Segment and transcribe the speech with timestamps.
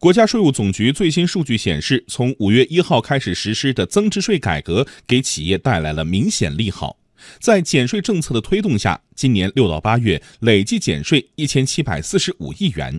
[0.00, 6.96] 国家税务总局最新数据显示，从五月一号开始实施的增值税改革，给企业带来了明显利好。
[7.38, 12.98] 在减税政策的推动下，今年六到八月累计减税一千七百四十五亿元。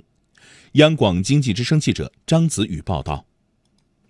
[0.74, 3.26] 央广经济之声记者张子宇报道。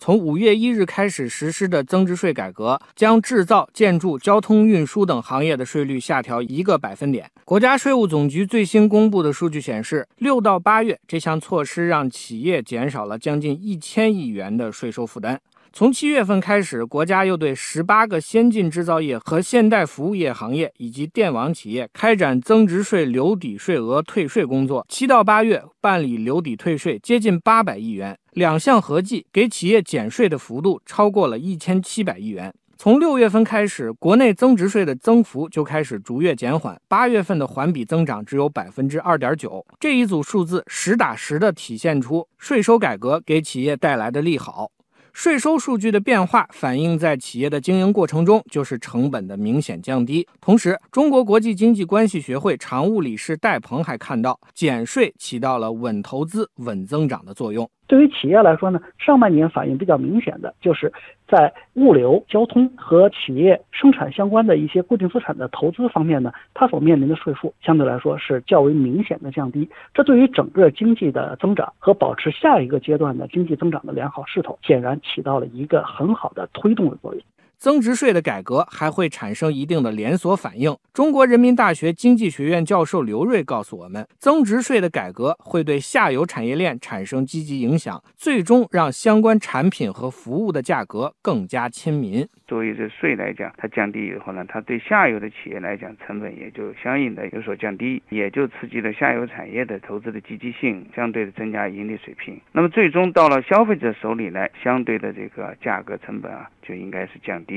[0.03, 7.29] 从五月一日开始实施的增值税改革，将制造、建筑、交通运输等行业的税率下调一个百分点。
[7.45, 15.39] 国家税务总局最新公布的数据显示，六到八月这项措施让企业减少了将近一千亿元的税收负担。
[15.73, 24.85] 从七月份开始，国家又对十八个先进制造业和现代服务业行业以及电网企业开展增值税留抵税额退税工作。
[24.89, 32.53] 七到八月办理留抵退税接近八百亿元，两项合计给企业减税的幅度超过了一千七百亿元。
[32.77, 39.63] 从六月份开始，国内增值税的增幅就开始逐月减缓，八月份的环比增长只有百分之二点九。
[39.79, 44.71] 这一组数字实打实的体现出税收改革给企业带来的利好。
[45.13, 50.25] 税收数据的变化反映在企业的经营过程中，就是成本的明显降低。
[50.39, 57.69] 同时，中国国际经济关系学会常务理事戴鹏还看到，减税起到了稳投资、稳增长的作用。
[57.91, 60.89] 对于企业来说呢，上半年反应比较明显的就是
[61.27, 69.69] 在物流、交通和企业生产相关的一些固定资产的投资方面呢，它所面临的税负相对来说是较为明显的降低。
[69.93, 77.21] 这对于整个经济的增长和保持下一个阶段的经济增长的良好势头，显然起到了一个很好的推动的作用。
[77.61, 80.75] 增值税的改革还会产生一定的连锁反应。
[80.91, 92.27] 中国人民大学经济学院教授刘锐告诉我们，增值税的改革会对下游产业链产生积极影响，最终让相关产品和服务的价格更加亲民。
[92.47, 102.41] 作为这税来讲，它降低以后呢，它对下游的企业来讲，成本也就相应的有所降低，也就刺激了下游产业的投资的积极性，相对的增加盈利水平。
[102.51, 107.50] 那么最终到了消费者手里来，相对的这个价格成本啊，就应该是降低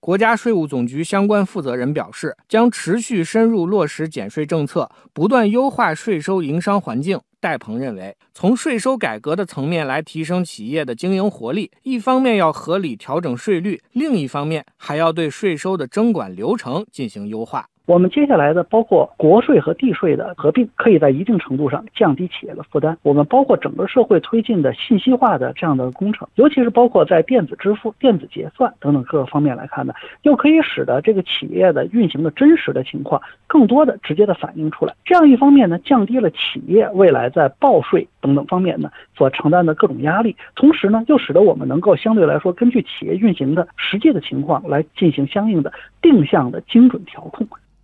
[0.00, 7.18] 国家税务总局相关负责人表示，将持续深入落实减税政策，不断优化税收营商环境。
[7.40, 17.68] 戴鹏认为，从税收改革的层面来提升企业的经营活力，一方面要合理调整税率，另一方面还要对税收的征管流程进行优化。
[17.86, 22.96] 我们接下来的包括国税和地税的合并，可以在一定程度上降低企业的负担。
[23.02, 29.92] 我们包括整个社会推进的信息化的这样的工程，尤其是包括在电子支付、电子结算等等各个方面来看呢，
[30.22, 34.94] 又可以使得这个企业的运行的真实的情况更多的直接的反映出来。
[35.04, 45.70] 这样一方面呢，降低了企业未来在报税等等方面呢所承担的各种压力，同时呢，又使得我们能够相对来说根据企业运行的实际的情况来进行相应的
[46.00, 47.46] 定向的精准调控。